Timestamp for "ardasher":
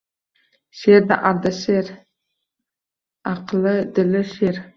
1.31-1.91